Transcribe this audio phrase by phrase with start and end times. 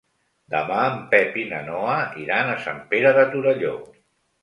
[0.53, 3.81] Demà en Pep i na Noa iran a Sant Pere de Torelló.